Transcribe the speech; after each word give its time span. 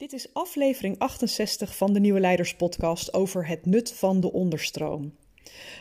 Dit 0.00 0.12
is 0.12 0.32
aflevering 0.32 0.98
68 0.98 1.76
van 1.76 1.92
de 1.92 2.00
Nieuwe 2.00 2.20
Leiders 2.20 2.54
Podcast 2.54 3.14
over 3.14 3.46
het 3.46 3.66
nut 3.66 3.92
van 3.92 4.20
de 4.20 4.32
onderstroom. 4.32 5.14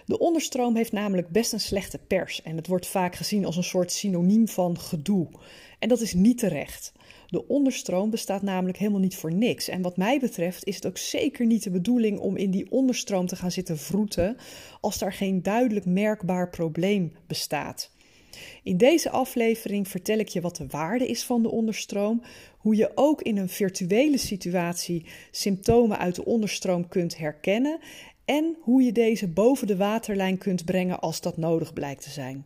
De 0.05 0.19
onderstroom 0.19 0.75
heeft 0.75 0.91
namelijk 0.91 1.29
best 1.29 1.53
een 1.53 1.59
slechte 1.59 1.97
pers 1.97 2.41
en 2.41 2.55
het 2.55 2.67
wordt 2.67 2.87
vaak 2.87 3.15
gezien 3.15 3.45
als 3.45 3.55
een 3.55 3.63
soort 3.63 3.91
synoniem 3.91 4.47
van 4.47 4.79
gedoe. 4.79 5.27
En 5.79 5.89
dat 5.89 6.01
is 6.01 6.13
niet 6.13 6.37
terecht. 6.37 6.91
De 7.27 7.47
onderstroom 7.47 8.09
bestaat 8.09 8.41
namelijk 8.41 8.77
helemaal 8.77 8.99
niet 8.99 9.15
voor 9.15 9.33
niks. 9.33 9.67
En 9.67 9.81
wat 9.81 9.97
mij 9.97 10.19
betreft 10.19 10.65
is 10.65 10.75
het 10.75 10.87
ook 10.87 10.97
zeker 10.97 11.45
niet 11.45 11.63
de 11.63 11.71
bedoeling 11.71 12.19
om 12.19 12.37
in 12.37 12.51
die 12.51 12.71
onderstroom 12.71 13.25
te 13.25 13.35
gaan 13.35 13.51
zitten 13.51 13.77
vroeten 13.77 14.37
als 14.81 14.97
daar 14.97 15.13
geen 15.13 15.43
duidelijk 15.43 15.85
merkbaar 15.85 16.49
probleem 16.49 17.13
bestaat. 17.27 17.91
In 18.63 18.77
deze 18.77 19.09
aflevering 19.09 19.87
vertel 19.87 20.17
ik 20.17 20.27
je 20.27 20.41
wat 20.41 20.55
de 20.55 20.67
waarde 20.67 21.07
is 21.07 21.23
van 21.23 21.41
de 21.41 21.51
onderstroom, 21.51 22.21
hoe 22.57 22.75
je 22.75 22.91
ook 22.95 23.21
in 23.21 23.37
een 23.37 23.49
virtuele 23.49 24.17
situatie 24.17 25.05
symptomen 25.31 25.97
uit 25.97 26.15
de 26.15 26.25
onderstroom 26.25 26.87
kunt 26.87 27.17
herkennen 27.17 27.79
en 28.25 28.55
hoe 28.61 28.81
je 28.81 28.91
deze 28.91 29.27
boven 29.27 29.67
de 29.67 29.77
waterlijn 29.77 30.37
kunt 30.37 30.65
brengen 30.65 30.99
als 30.99 31.21
dat 31.21 31.37
nodig 31.37 31.73
blijkt 31.73 32.03
te 32.03 32.09
zijn. 32.09 32.45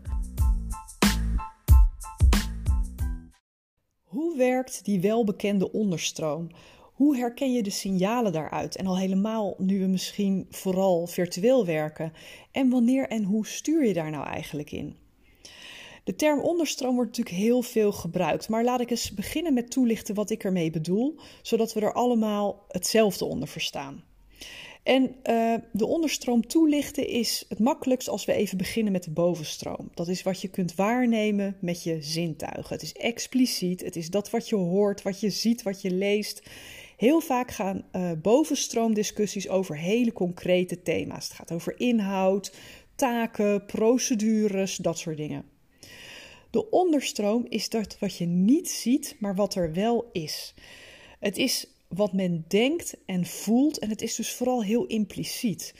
Hoe 4.31 4.39
werkt 4.39 4.85
die 4.85 5.01
welbekende 5.01 5.71
onderstroom? 5.71 6.47
Hoe 6.93 7.17
herken 7.17 7.53
je 7.53 7.63
de 7.63 7.69
signalen 7.69 8.31
daaruit? 8.31 8.75
En 8.75 8.87
al 8.87 8.97
helemaal 8.97 9.55
nu 9.57 9.79
we 9.79 9.85
misschien 9.85 10.47
vooral 10.49 11.07
virtueel 11.07 11.65
werken. 11.65 12.13
En 12.51 12.69
wanneer 12.69 13.07
en 13.07 13.23
hoe 13.23 13.47
stuur 13.47 13.85
je 13.85 13.93
daar 13.93 14.09
nou 14.09 14.25
eigenlijk 14.25 14.71
in? 14.71 14.95
De 16.03 16.15
term 16.15 16.39
onderstroom 16.39 16.95
wordt 16.95 17.17
natuurlijk 17.17 17.43
heel 17.43 17.61
veel 17.61 17.91
gebruikt, 17.91 18.49
maar 18.49 18.63
laat 18.63 18.81
ik 18.81 18.89
eens 18.89 19.13
beginnen 19.13 19.53
met 19.53 19.71
toelichten 19.71 20.15
wat 20.15 20.29
ik 20.29 20.43
ermee 20.43 20.71
bedoel, 20.71 21.19
zodat 21.41 21.73
we 21.73 21.79
er 21.79 21.93
allemaal 21.93 22.65
hetzelfde 22.67 23.25
onder 23.25 23.47
verstaan. 23.47 24.03
En 24.83 25.15
uh, 25.29 25.55
de 25.71 25.85
onderstroom 25.85 26.47
toelichten 26.47 27.07
is 27.07 27.45
het 27.49 27.59
makkelijkst 27.59 28.09
als 28.09 28.25
we 28.25 28.33
even 28.33 28.57
beginnen 28.57 28.91
met 28.91 29.03
de 29.03 29.11
bovenstroom. 29.11 29.89
Dat 29.93 30.07
is 30.07 30.23
wat 30.23 30.41
je 30.41 30.47
kunt 30.47 30.75
waarnemen 30.75 31.57
met 31.59 31.83
je 31.83 32.01
zintuigen. 32.01 32.73
Het 32.73 32.81
is 32.81 32.93
expliciet, 32.93 33.81
het 33.81 33.95
is 33.95 34.09
dat 34.09 34.29
wat 34.29 34.49
je 34.49 34.55
hoort, 34.55 35.01
wat 35.01 35.19
je 35.19 35.29
ziet, 35.29 35.63
wat 35.63 35.81
je 35.81 35.91
leest. 35.91 36.41
Heel 36.97 37.19
vaak 37.19 37.51
gaan 37.51 37.85
uh, 37.91 38.11
bovenstroomdiscussies 38.21 39.49
over 39.49 39.77
hele 39.77 40.13
concrete 40.13 40.81
thema's. 40.81 41.27
Het 41.27 41.37
gaat 41.37 41.51
over 41.51 41.79
inhoud, 41.79 42.55
taken, 42.95 43.65
procedures, 43.65 44.75
dat 44.75 44.97
soort 44.97 45.17
dingen. 45.17 45.45
De 46.49 46.69
onderstroom 46.69 47.45
is 47.49 47.69
dat 47.69 47.99
wat 47.99 48.17
je 48.17 48.25
niet 48.25 48.69
ziet, 48.69 49.15
maar 49.19 49.35
wat 49.35 49.55
er 49.55 49.73
wel 49.73 50.09
is. 50.11 50.53
Het 51.19 51.37
is 51.37 51.67
wat 51.93 52.13
men 52.13 52.45
denkt 52.47 52.97
en 53.05 53.25
voelt. 53.25 53.79
En 53.79 53.89
het 53.89 54.01
is 54.01 54.15
dus 54.15 54.33
vooral 54.33 54.63
heel 54.63 54.85
impliciet. 54.85 55.73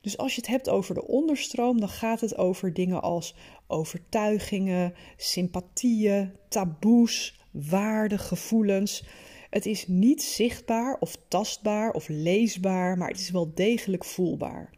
Dus 0.00 0.18
als 0.18 0.34
je 0.34 0.40
het 0.40 0.50
hebt 0.50 0.68
over 0.68 0.94
de 0.94 1.06
onderstroom, 1.06 1.80
dan 1.80 1.88
gaat 1.88 2.20
het 2.20 2.36
over 2.36 2.72
dingen 2.72 3.02
als 3.02 3.34
overtuigingen, 3.66 4.94
sympathieën, 5.16 6.32
taboes, 6.48 7.40
waarden, 7.50 8.18
gevoelens. 8.18 9.04
Het 9.50 9.66
is 9.66 9.86
niet 9.86 10.22
zichtbaar 10.22 10.96
of 11.00 11.16
tastbaar 11.28 11.92
of 11.92 12.08
leesbaar, 12.08 12.98
maar 12.98 13.08
het 13.08 13.20
is 13.20 13.30
wel 13.30 13.54
degelijk 13.54 14.04
voelbaar. 14.04 14.70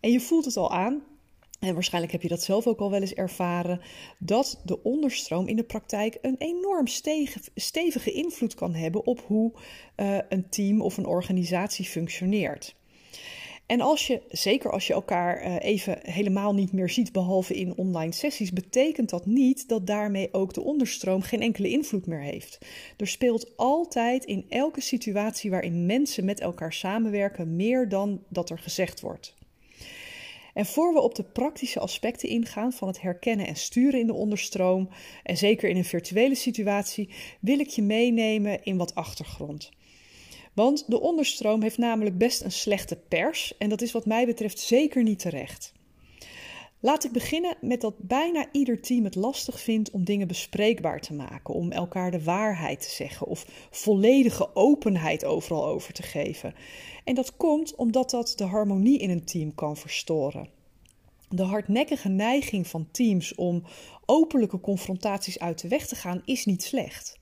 En 0.00 0.10
je 0.10 0.20
voelt 0.20 0.44
het 0.44 0.56
al 0.56 0.72
aan 0.72 1.02
en 1.58 1.74
waarschijnlijk 1.74 2.12
heb 2.12 2.22
je 2.22 2.28
dat 2.28 2.42
zelf 2.42 2.66
ook 2.66 2.80
al 2.80 2.90
wel 2.90 3.00
eens 3.00 3.14
ervaren, 3.14 3.80
dat 4.18 4.60
de 4.64 4.82
onderstroom 4.82 5.46
in 5.46 5.56
de 5.56 5.64
praktijk 5.64 6.18
een 6.22 6.36
enorm 6.38 6.86
stevige 7.54 8.12
invloed 8.12 8.54
kan 8.54 8.74
hebben 8.74 9.06
op 9.06 9.20
hoe 9.26 9.52
uh, 9.96 10.18
een 10.28 10.48
team 10.48 10.80
of 10.80 10.96
een 10.96 11.06
organisatie 11.06 11.84
functioneert. 11.84 12.76
En 13.66 13.80
als 13.80 14.06
je, 14.06 14.22
zeker 14.28 14.70
als 14.70 14.86
je 14.86 14.92
elkaar 14.92 15.44
uh, 15.44 15.56
even 15.60 15.98
helemaal 16.02 16.54
niet 16.54 16.72
meer 16.72 16.88
ziet, 16.88 17.12
behalve 17.12 17.54
in 17.54 17.76
online 17.76 18.12
sessies, 18.12 18.52
betekent 18.52 19.10
dat 19.10 19.26
niet 19.26 19.68
dat 19.68 19.86
daarmee 19.86 20.28
ook 20.32 20.54
de 20.54 20.60
onderstroom 20.60 21.22
geen 21.22 21.40
enkele 21.40 21.70
invloed 21.70 22.06
meer 22.06 22.20
heeft. 22.20 22.58
Er 22.96 23.06
speelt 23.06 23.56
altijd 23.56 24.24
in 24.24 24.46
elke 24.48 24.80
situatie 24.80 25.50
waarin 25.50 25.86
mensen 25.86 26.24
met 26.24 26.40
elkaar 26.40 26.72
samenwerken 26.72 27.56
meer 27.56 27.88
dan 27.88 28.22
dat 28.28 28.50
er 28.50 28.58
gezegd 28.58 29.00
wordt. 29.00 29.36
En 30.58 30.66
voor 30.66 30.92
we 30.92 31.00
op 31.00 31.14
de 31.14 31.22
praktische 31.22 31.80
aspecten 31.80 32.28
ingaan 32.28 32.72
van 32.72 32.88
het 32.88 33.00
herkennen 33.00 33.46
en 33.46 33.56
sturen 33.56 34.00
in 34.00 34.06
de 34.06 34.12
onderstroom, 34.12 34.88
en 35.22 35.36
zeker 35.36 35.68
in 35.68 35.76
een 35.76 35.84
virtuele 35.84 36.34
situatie, 36.34 37.08
wil 37.40 37.58
ik 37.58 37.68
je 37.68 37.82
meenemen 37.82 38.64
in 38.64 38.76
wat 38.76 38.94
achtergrond. 38.94 39.70
Want 40.54 40.84
de 40.90 41.00
onderstroom 41.00 41.62
heeft 41.62 41.78
namelijk 41.78 42.18
best 42.18 42.42
een 42.42 42.52
slechte 42.52 42.96
pers 42.96 43.56
en 43.58 43.68
dat 43.68 43.82
is 43.82 43.92
wat 43.92 44.06
mij 44.06 44.26
betreft 44.26 44.58
zeker 44.58 45.02
niet 45.02 45.18
terecht. 45.18 45.72
Laat 46.80 47.04
ik 47.04 47.12
beginnen 47.12 47.56
met 47.60 47.80
dat 47.80 47.94
bijna 47.98 48.46
ieder 48.52 48.80
team 48.80 49.04
het 49.04 49.14
lastig 49.14 49.60
vindt 49.60 49.90
om 49.90 50.04
dingen 50.04 50.28
bespreekbaar 50.28 51.00
te 51.00 51.14
maken, 51.14 51.54
om 51.54 51.72
elkaar 51.72 52.10
de 52.10 52.24
waarheid 52.24 52.80
te 52.80 52.90
zeggen 52.90 53.26
of 53.26 53.68
volledige 53.70 54.54
openheid 54.54 55.24
overal 55.24 55.66
over 55.66 55.92
te 55.92 56.02
geven. 56.02 56.54
En 57.04 57.14
dat 57.14 57.36
komt 57.36 57.74
omdat 57.74 58.10
dat 58.10 58.32
de 58.36 58.44
harmonie 58.44 58.98
in 58.98 59.10
een 59.10 59.24
team 59.24 59.54
kan 59.54 59.76
verstoren. 59.76 60.48
De 61.28 61.42
hardnekkige 61.42 62.08
neiging 62.08 62.66
van 62.66 62.88
teams 62.90 63.34
om 63.34 63.62
openlijke 64.06 64.60
confrontaties 64.60 65.38
uit 65.38 65.60
de 65.60 65.68
weg 65.68 65.86
te 65.86 65.94
gaan 65.94 66.22
is 66.24 66.44
niet 66.44 66.62
slecht. 66.62 67.18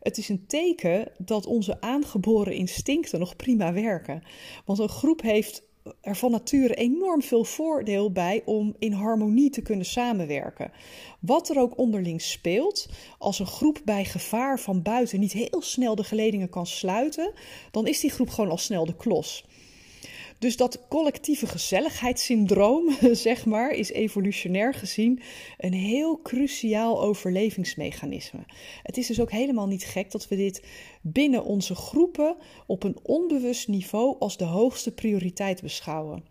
Het 0.00 0.18
is 0.18 0.28
een 0.28 0.46
teken 0.46 1.12
dat 1.18 1.46
onze 1.46 1.80
aangeboren 1.80 2.54
instincten 2.54 3.18
nog 3.18 3.36
prima 3.36 3.72
werken. 3.72 4.22
Want 4.64 4.78
een 4.78 4.88
groep 4.88 5.22
heeft 5.22 5.65
er 6.00 6.16
van 6.16 6.30
nature 6.30 6.74
enorm 6.74 7.22
veel 7.22 7.44
voordeel 7.44 8.12
bij 8.12 8.42
om 8.44 8.74
in 8.78 8.92
harmonie 8.92 9.50
te 9.50 9.62
kunnen 9.62 9.86
samenwerken. 9.86 10.70
Wat 11.20 11.48
er 11.48 11.58
ook 11.58 11.78
onderling 11.78 12.22
speelt, 12.22 12.88
als 13.18 13.38
een 13.38 13.46
groep 13.46 13.80
bij 13.84 14.04
gevaar 14.04 14.60
van 14.60 14.82
buiten 14.82 15.20
niet 15.20 15.32
heel 15.32 15.62
snel 15.62 15.94
de 15.94 16.04
geledingen 16.04 16.48
kan 16.48 16.66
sluiten, 16.66 17.32
dan 17.70 17.86
is 17.86 18.00
die 18.00 18.10
groep 18.10 18.28
gewoon 18.28 18.50
al 18.50 18.58
snel 18.58 18.86
de 18.86 18.96
klos. 18.96 19.44
Dus 20.38 20.56
dat 20.56 20.88
collectieve 20.88 21.46
gezelligheidssyndroom, 21.46 22.96
zeg 23.12 23.46
maar, 23.46 23.70
is 23.70 23.90
evolutionair 23.90 24.74
gezien 24.74 25.20
een 25.58 25.72
heel 25.72 26.22
cruciaal 26.22 27.02
overlevingsmechanisme. 27.02 28.40
Het 28.82 28.96
is 28.96 29.06
dus 29.06 29.20
ook 29.20 29.30
helemaal 29.30 29.66
niet 29.66 29.84
gek 29.84 30.10
dat 30.10 30.28
we 30.28 30.36
dit 30.36 30.62
binnen 31.00 31.44
onze 31.44 31.74
groepen 31.74 32.36
op 32.66 32.82
een 32.82 32.96
onbewust 33.02 33.68
niveau 33.68 34.16
als 34.18 34.36
de 34.36 34.44
hoogste 34.44 34.94
prioriteit 34.94 35.62
beschouwen. 35.62 36.24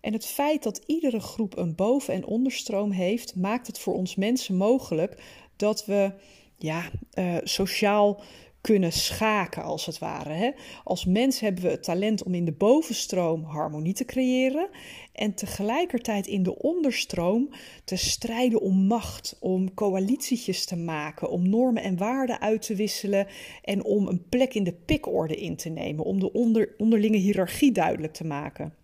En 0.00 0.12
het 0.12 0.26
feit 0.26 0.62
dat 0.62 0.82
iedere 0.86 1.20
groep 1.20 1.56
een 1.56 1.74
boven- 1.74 2.14
en 2.14 2.26
onderstroom 2.26 2.90
heeft, 2.90 3.36
maakt 3.36 3.66
het 3.66 3.78
voor 3.78 3.94
ons 3.94 4.14
mensen 4.14 4.56
mogelijk 4.56 5.22
dat 5.56 5.84
we 5.84 6.12
ja, 6.58 6.90
uh, 7.14 7.36
sociaal 7.42 8.20
kunnen 8.60 8.92
schaken, 8.92 9.62
als 9.62 9.86
het 9.86 9.98
ware. 9.98 10.32
Hè? 10.32 10.50
Als 10.84 11.04
mens 11.04 11.40
hebben 11.40 11.62
we 11.62 11.70
het 11.70 11.82
talent 11.82 12.22
om 12.22 12.34
in 12.34 12.44
de 12.44 12.52
bovenstroom 12.52 13.44
harmonie 13.44 13.94
te 13.94 14.04
creëren 14.04 14.68
en 15.12 15.34
tegelijkertijd 15.34 16.26
in 16.26 16.42
de 16.42 16.58
onderstroom 16.58 17.50
te 17.84 17.96
strijden 17.96 18.60
om 18.60 18.86
macht, 18.86 19.36
om 19.40 19.74
coalitietjes 19.74 20.64
te 20.64 20.76
maken, 20.76 21.30
om 21.30 21.48
normen 21.48 21.82
en 21.82 21.96
waarden 21.96 22.40
uit 22.40 22.62
te 22.62 22.74
wisselen 22.74 23.26
en 23.62 23.84
om 23.84 24.06
een 24.06 24.28
plek 24.28 24.54
in 24.54 24.64
de 24.64 24.74
pikorde 24.74 25.36
in 25.36 25.56
te 25.56 25.68
nemen, 25.68 26.04
om 26.04 26.20
de 26.20 26.32
onder, 26.32 26.74
onderlinge 26.78 27.16
hiërarchie 27.16 27.72
duidelijk 27.72 28.12
te 28.12 28.24
maken. 28.24 28.74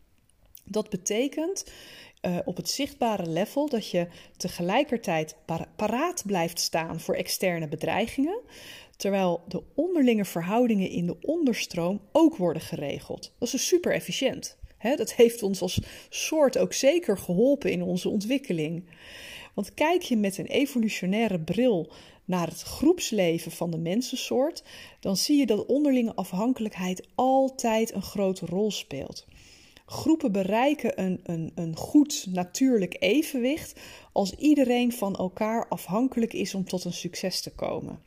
Dat 0.64 0.90
betekent 0.90 1.64
uh, 2.26 2.38
op 2.44 2.56
het 2.56 2.70
zichtbare 2.70 3.28
level 3.28 3.68
dat 3.68 3.90
je 3.90 4.06
tegelijkertijd 4.36 5.36
paraat 5.76 6.22
blijft 6.26 6.60
staan 6.60 7.00
voor 7.00 7.14
externe 7.14 7.68
bedreigingen, 7.68 8.40
terwijl 8.96 9.44
de 9.48 9.62
onderlinge 9.74 10.24
verhoudingen 10.24 10.90
in 10.90 11.06
de 11.06 11.16
onderstroom 11.20 12.00
ook 12.12 12.36
worden 12.36 12.62
geregeld. 12.62 13.22
Dat 13.22 13.48
is 13.48 13.50
dus 13.50 13.66
super 13.66 13.92
efficiënt. 13.92 14.56
dat 14.96 15.14
heeft 15.14 15.42
ons 15.42 15.60
als 15.60 15.80
soort 16.08 16.58
ook 16.58 16.72
zeker 16.72 17.18
geholpen 17.18 17.70
in 17.70 17.82
onze 17.82 18.08
ontwikkeling. 18.08 18.84
Want 19.54 19.74
kijk 19.74 20.02
je 20.02 20.16
met 20.16 20.38
een 20.38 20.46
evolutionaire 20.46 21.40
bril 21.40 21.92
naar 22.24 22.48
het 22.48 22.62
groepsleven 22.62 23.52
van 23.52 23.70
de 23.70 23.78
mensensoort, 23.78 24.62
dan 25.00 25.16
zie 25.16 25.38
je 25.38 25.46
dat 25.46 25.66
onderlinge 25.66 26.14
afhankelijkheid 26.14 27.08
altijd 27.14 27.94
een 27.94 28.02
grote 28.02 28.46
rol 28.46 28.70
speelt. 28.70 29.26
Groepen 29.86 30.32
bereiken 30.32 31.02
een, 31.02 31.20
een, 31.22 31.52
een 31.54 31.76
goed 31.76 32.26
natuurlijk 32.30 32.96
evenwicht 32.98 33.80
als 34.12 34.34
iedereen 34.34 34.92
van 34.92 35.16
elkaar 35.16 35.68
afhankelijk 35.68 36.32
is 36.32 36.54
om 36.54 36.64
tot 36.64 36.84
een 36.84 36.92
succes 36.92 37.40
te 37.40 37.54
komen. 37.54 38.02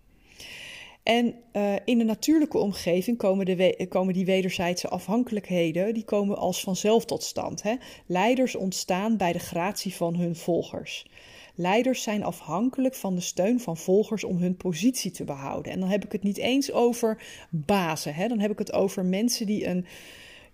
En 1.08 1.36
uh, 1.54 1.74
in 1.86 1.98
de 1.98 2.04
natuurlijke 2.04 2.58
omgeving 2.58 3.18
komen, 3.18 3.46
de 3.46 3.86
komen 3.90 4.14
die 4.14 4.26
wederzijdse 4.26 4.88
afhankelijkheden 4.88 5.94
die 5.94 6.04
komen 6.04 6.38
als 6.38 6.62
vanzelf 6.62 7.06
tot 7.06 7.24
stand. 7.24 7.64
Hè? 7.64 7.76
Leiders 8.06 8.56
ontstaan 8.56 9.18
bij 9.18 9.34
de 9.34 9.40
gratie 9.40 9.94
van 9.94 10.16
hun 10.16 10.36
volgers. 10.36 11.10
Leiders 11.56 12.04
zijn 12.04 12.24
afhankelijk 12.24 12.96
van 12.96 13.16
de 13.16 13.22
steun 13.22 13.60
van 13.60 13.78
volgers 13.78 14.24
om 14.24 14.38
hun 14.38 14.58
positie 14.58 15.12
te 15.12 15.24
behouden. 15.24 15.72
En 15.72 15.80
dan 15.80 15.90
heb 15.90 16.06
ik 16.06 16.12
het 16.12 16.24
niet 16.24 16.38
eens 16.38 16.72
over 16.72 17.22
bazen. 17.50 18.14
Hè? 18.14 18.28
Dan 18.28 18.40
heb 18.40 18.52
ik 18.52 18.60
het 18.60 18.74
over 18.74 19.06
mensen 19.06 19.46
die 19.46 19.68
een, 19.68 19.86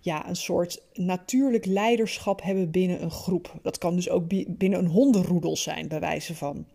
ja, 0.00 0.28
een 0.28 0.36
soort 0.36 0.82
natuurlijk 0.92 1.66
leiderschap 1.66 2.42
hebben 2.42 2.70
binnen 2.70 3.02
een 3.02 3.10
groep. 3.10 3.54
Dat 3.62 3.78
kan 3.78 3.94
dus 3.94 4.10
ook 4.10 4.28
binnen 4.58 4.78
een 4.78 4.86
hondenroedel 4.86 5.56
zijn, 5.56 5.88
bij 5.88 6.00
wijze 6.00 6.34
van. 6.34 6.66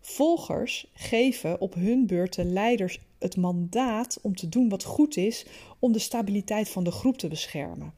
Volgers 0.00 0.86
geven 0.94 1.60
op 1.60 1.74
hun 1.74 2.06
beurt 2.06 2.34
de 2.34 2.44
leiders 2.44 2.98
het 3.18 3.36
mandaat 3.36 4.18
om 4.22 4.34
te 4.34 4.48
doen 4.48 4.68
wat 4.68 4.84
goed 4.84 5.16
is 5.16 5.46
om 5.78 5.92
de 5.92 5.98
stabiliteit 5.98 6.68
van 6.68 6.84
de 6.84 6.90
groep 6.90 7.18
te 7.18 7.28
beschermen. 7.28 7.94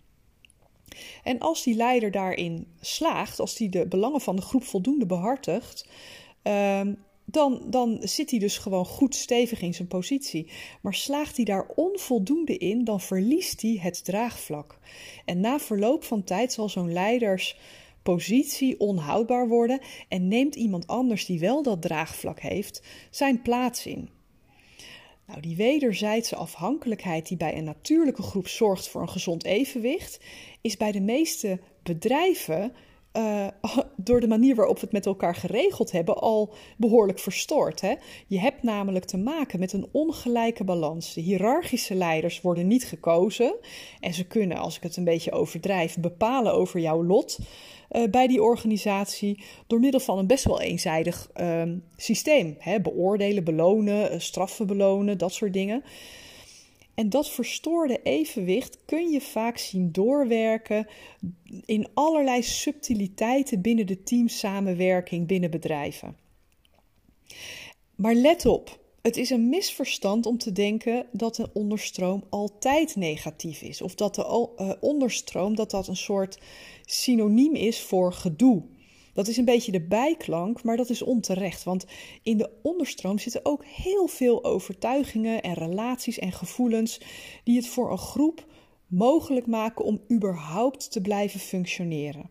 En 1.22 1.38
als 1.38 1.62
die 1.62 1.74
leider 1.74 2.10
daarin 2.10 2.66
slaagt, 2.80 3.40
als 3.40 3.54
die 3.54 3.68
de 3.68 3.86
belangen 3.86 4.20
van 4.20 4.36
de 4.36 4.42
groep 4.42 4.64
voldoende 4.64 5.06
behartigt, 5.06 5.88
ehm, 6.42 6.94
dan, 7.24 7.62
dan 7.66 7.98
zit 8.00 8.30
hij 8.30 8.38
dus 8.38 8.58
gewoon 8.58 8.84
goed 8.86 9.14
stevig 9.14 9.60
in 9.60 9.74
zijn 9.74 9.88
positie. 9.88 10.50
Maar 10.80 10.94
slaagt 10.94 11.36
hij 11.36 11.44
daar 11.44 11.66
onvoldoende 11.74 12.56
in, 12.56 12.84
dan 12.84 13.00
verliest 13.00 13.62
hij 13.62 13.78
het 13.80 14.04
draagvlak. 14.04 14.78
En 15.24 15.40
na 15.40 15.58
verloop 15.58 16.04
van 16.04 16.24
tijd 16.24 16.52
zal 16.52 16.68
zo'n 16.68 16.92
leiderspositie 18.02 18.80
onhoudbaar 18.80 19.48
worden 19.48 19.80
en 20.08 20.28
neemt 20.28 20.54
iemand 20.54 20.86
anders 20.86 21.26
die 21.26 21.40
wel 21.40 21.62
dat 21.62 21.82
draagvlak 21.82 22.40
heeft 22.40 22.82
zijn 23.10 23.42
plaats 23.42 23.86
in. 23.86 24.08
Nou, 25.26 25.40
die 25.40 25.56
wederzijdse 25.56 26.36
afhankelijkheid 26.36 27.28
die 27.28 27.36
bij 27.36 27.56
een 27.56 27.64
natuurlijke 27.64 28.22
groep 28.22 28.48
zorgt 28.48 28.88
voor 28.88 29.00
een 29.00 29.08
gezond 29.08 29.44
evenwicht, 29.44 30.20
is 30.60 30.76
bij 30.76 30.92
de 30.92 31.00
meeste 31.00 31.60
bedrijven 31.82 32.72
uh, 33.12 33.46
door 33.96 34.20
de 34.20 34.28
manier 34.28 34.54
waarop 34.54 34.74
we 34.74 34.80
het 34.80 34.92
met 34.92 35.06
elkaar 35.06 35.34
geregeld 35.34 35.92
hebben 35.92 36.16
al 36.16 36.54
behoorlijk 36.76 37.18
verstoord. 37.18 37.80
Hè? 37.80 37.94
Je 38.26 38.38
hebt 38.38 38.62
namelijk 38.62 39.04
te 39.04 39.18
maken 39.18 39.58
met 39.58 39.72
een 39.72 39.88
ongelijke 39.92 40.64
balans. 40.64 41.14
De 41.14 41.20
hiërarchische 41.20 41.94
leiders 41.94 42.40
worden 42.40 42.66
niet 42.66 42.84
gekozen 42.84 43.54
en 44.00 44.14
ze 44.14 44.26
kunnen, 44.26 44.56
als 44.56 44.76
ik 44.76 44.82
het 44.82 44.96
een 44.96 45.04
beetje 45.04 45.32
overdrijf, 45.32 45.96
bepalen 45.98 46.52
over 46.52 46.80
jouw 46.80 47.04
lot. 47.04 47.38
Uh, 47.90 48.04
bij 48.10 48.26
die 48.26 48.42
organisatie 48.42 49.44
door 49.66 49.80
middel 49.80 50.00
van 50.00 50.18
een 50.18 50.26
best 50.26 50.44
wel 50.44 50.60
eenzijdig 50.60 51.30
uh, 51.40 51.62
systeem. 51.96 52.56
Hè? 52.58 52.80
Beoordelen, 52.80 53.44
belonen, 53.44 54.12
uh, 54.12 54.18
straffen 54.18 54.66
belonen, 54.66 55.18
dat 55.18 55.32
soort 55.32 55.52
dingen. 55.52 55.82
En 57.00 57.08
dat 57.08 57.30
verstoorde 57.30 58.02
evenwicht 58.02 58.78
kun 58.84 59.10
je 59.10 59.20
vaak 59.20 59.58
zien 59.58 59.92
doorwerken 59.92 60.86
in 61.64 61.88
allerlei 61.94 62.42
subtiliteiten 62.42 63.60
binnen 63.60 63.86
de 63.86 64.02
teamsamenwerking 64.02 65.26
binnen 65.26 65.50
bedrijven. 65.50 66.16
Maar 67.94 68.14
let 68.14 68.46
op, 68.46 68.80
het 69.02 69.16
is 69.16 69.30
een 69.30 69.48
misverstand 69.48 70.26
om 70.26 70.38
te 70.38 70.52
denken 70.52 71.06
dat 71.12 71.38
een 71.38 71.50
onderstroom 71.52 72.24
altijd 72.28 72.96
negatief 72.96 73.62
is. 73.62 73.82
Of 73.82 73.94
dat 73.94 74.14
de 74.14 74.48
uh, 74.58 74.72
onderstroom 74.80 75.54
dat 75.54 75.70
dat 75.70 75.88
een 75.88 75.96
soort 75.96 76.38
synoniem 76.84 77.54
is 77.54 77.80
voor 77.80 78.12
gedoe. 78.12 78.62
Dat 79.12 79.28
is 79.28 79.36
een 79.36 79.44
beetje 79.44 79.72
de 79.72 79.80
bijklank, 79.80 80.62
maar 80.62 80.76
dat 80.76 80.90
is 80.90 81.02
onterecht. 81.02 81.64
Want 81.64 81.86
in 82.22 82.36
de 82.36 82.50
onderstroom 82.62 83.18
zitten 83.18 83.44
ook 83.44 83.64
heel 83.64 84.06
veel 84.06 84.44
overtuigingen 84.44 85.42
en 85.42 85.54
relaties 85.54 86.18
en 86.18 86.32
gevoelens 86.32 87.00
die 87.44 87.56
het 87.56 87.66
voor 87.66 87.90
een 87.90 87.98
groep 87.98 88.46
mogelijk 88.86 89.46
maken 89.46 89.84
om 89.84 90.00
überhaupt 90.12 90.92
te 90.92 91.00
blijven 91.00 91.40
functioneren. 91.40 92.30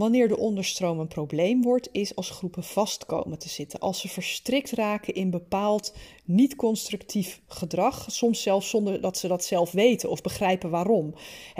Wanneer 0.00 0.28
de 0.28 0.38
onderstroom 0.38 0.98
een 0.98 1.08
probleem 1.08 1.62
wordt, 1.62 1.88
is 1.92 2.16
als 2.16 2.30
groepen 2.30 2.64
vastkomen 2.64 3.38
te 3.38 3.48
zitten. 3.48 3.80
Als 3.80 4.00
ze 4.00 4.08
verstrikt 4.08 4.70
raken 4.70 5.14
in 5.14 5.30
bepaald 5.30 5.94
niet-constructief 6.24 7.40
gedrag, 7.46 8.06
soms 8.10 8.42
zelfs 8.42 8.70
zonder 8.70 9.00
dat 9.00 9.18
ze 9.18 9.28
dat 9.28 9.44
zelf 9.44 9.72
weten 9.72 10.10
of 10.10 10.20
begrijpen 10.20 10.70
waarom. 10.70 11.14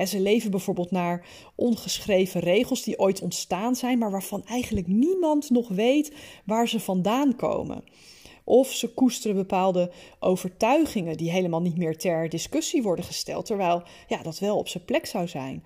ze 0.06 0.20
leven 0.20 0.50
bijvoorbeeld 0.50 0.90
naar 0.90 1.26
ongeschreven 1.54 2.40
regels 2.40 2.82
die 2.82 2.98
ooit 2.98 3.20
ontstaan 3.20 3.74
zijn, 3.74 3.98
maar 3.98 4.10
waarvan 4.10 4.44
eigenlijk 4.44 4.86
niemand 4.86 5.50
nog 5.50 5.68
weet 5.68 6.12
waar 6.44 6.68
ze 6.68 6.80
vandaan 6.80 7.36
komen. 7.36 7.84
Of 8.44 8.72
ze 8.72 8.94
koesteren 8.94 9.36
bepaalde 9.36 9.90
overtuigingen 10.18 11.16
die 11.16 11.30
helemaal 11.30 11.60
niet 11.60 11.76
meer 11.76 11.96
ter 11.96 12.28
discussie 12.28 12.82
worden 12.82 13.04
gesteld, 13.04 13.46
terwijl 13.46 13.82
ja, 14.08 14.22
dat 14.22 14.38
wel 14.38 14.56
op 14.56 14.68
zijn 14.68 14.84
plek 14.84 15.06
zou 15.06 15.28
zijn. 15.28 15.64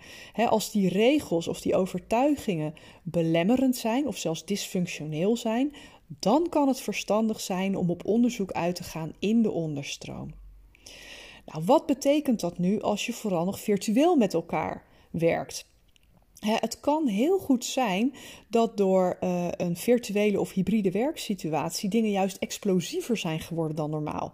als 0.48 0.70
die 0.70 0.88
regels 0.88 1.48
of 1.48 1.60
die 1.60 1.76
overtuigingen 1.76 2.74
belemmerend 3.02 3.76
zijn 3.76 4.06
of 4.06 4.16
zelfs 4.16 4.44
dysfunctioneel 4.44 5.36
zijn, 5.36 5.74
dan 6.06 6.48
kan 6.48 6.68
het 6.68 6.80
verstandig 6.80 7.40
zijn 7.40 7.76
om 7.76 7.90
op 7.90 8.04
onderzoek 8.04 8.52
uit 8.52 8.74
te 8.74 8.84
gaan 8.84 9.12
in 9.18 9.42
de 9.42 9.50
onderstroom. 9.50 10.30
Nou, 11.46 11.64
wat 11.64 11.86
betekent 11.86 12.40
dat 12.40 12.58
nu 12.58 12.80
als 12.80 13.06
je 13.06 13.12
vooral 13.12 13.44
nog 13.44 13.60
virtueel 13.60 14.16
met 14.16 14.34
elkaar 14.34 14.84
werkt? 15.10 15.72
Het 16.46 16.80
kan 16.80 17.06
heel 17.06 17.38
goed 17.38 17.64
zijn 17.64 18.14
dat 18.48 18.76
door 18.76 19.16
uh, 19.20 19.48
een 19.50 19.76
virtuele 19.76 20.40
of 20.40 20.52
hybride 20.52 20.90
werksituatie 20.90 21.88
dingen 21.88 22.10
juist 22.10 22.36
explosiever 22.36 23.16
zijn 23.16 23.40
geworden 23.40 23.76
dan 23.76 23.90
normaal. 23.90 24.32